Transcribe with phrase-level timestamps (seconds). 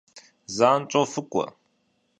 [0.55, 1.45] Zanş'eu fık'ue.